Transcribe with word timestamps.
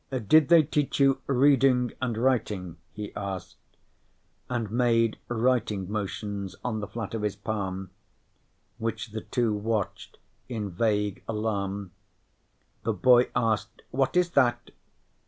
"Did 0.09 0.47
they 0.47 0.63
teach 0.63 0.99
you 0.99 1.21
reading 1.27 1.91
and 2.01 2.17
writing?" 2.17 2.77
he 2.91 3.13
asked, 3.15 3.57
and 4.49 4.71
made 4.71 5.19
writing 5.27 5.91
motions 5.91 6.55
on 6.65 6.79
the 6.79 6.87
flat 6.87 7.13
of 7.13 7.21
his 7.21 7.35
palm, 7.35 7.91
which 8.79 9.09
the 9.11 9.21
two 9.21 9.53
watched 9.53 10.17
in 10.49 10.71
vague 10.71 11.21
alarm. 11.27 11.91
The 12.81 12.93
boy 12.93 13.29
asked: 13.35 13.83
"What 13.91 14.17
is 14.17 14.31
that?" 14.31 14.71